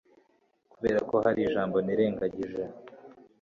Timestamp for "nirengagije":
1.85-2.63